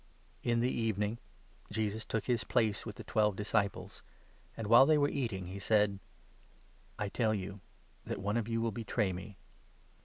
In 0.41 0.61
the 0.61 0.71
evening 0.71 1.19
Jesus 1.71 2.05
took 2.05 2.25
his 2.25 2.43
place 2.43 2.87
with 2.87 2.95
the 2.95 3.03
twelve 3.03 3.35
disciples, 3.35 4.01
and, 4.57 4.65
while 4.65 4.87
they 4.87 4.97
were 4.97 5.07
eating, 5.07 5.45
he 5.45 5.59
said:" 5.59 5.99
I 6.97 7.07
tell 7.07 7.35
you 7.35 7.59
that 8.05 8.17
one 8.17 8.35
of 8.35 8.47
you 8.47 8.61
will 8.61 8.71
betray 8.71 9.13
me." 9.13 9.37